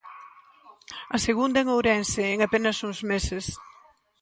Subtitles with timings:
[1.15, 3.45] A segunda en Ourense en apenas uns meses.